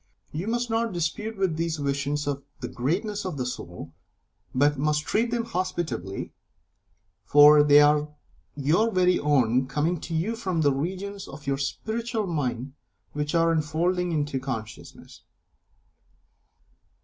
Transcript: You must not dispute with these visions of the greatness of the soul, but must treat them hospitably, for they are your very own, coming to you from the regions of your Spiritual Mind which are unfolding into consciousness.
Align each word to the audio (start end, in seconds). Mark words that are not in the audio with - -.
You 0.31 0.47
must 0.47 0.67
not 0.71 0.93
dispute 0.93 1.37
with 1.37 1.57
these 1.57 1.77
visions 1.77 2.25
of 2.25 2.41
the 2.59 2.67
greatness 2.67 3.23
of 3.23 3.37
the 3.37 3.45
soul, 3.45 3.93
but 4.51 4.75
must 4.75 5.05
treat 5.05 5.29
them 5.29 5.45
hospitably, 5.45 6.33
for 7.23 7.61
they 7.61 7.81
are 7.81 8.09
your 8.55 8.89
very 8.91 9.19
own, 9.19 9.67
coming 9.67 9.99
to 10.01 10.15
you 10.15 10.35
from 10.35 10.61
the 10.61 10.73
regions 10.73 11.27
of 11.27 11.45
your 11.45 11.59
Spiritual 11.59 12.25
Mind 12.25 12.73
which 13.13 13.35
are 13.35 13.51
unfolding 13.51 14.11
into 14.11 14.39
consciousness. 14.39 15.21